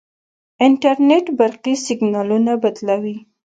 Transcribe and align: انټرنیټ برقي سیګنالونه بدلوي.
انټرنیټ 0.65 1.25
برقي 1.39 1.73
سیګنالونه 1.85 2.51
بدلوي. 2.63 3.17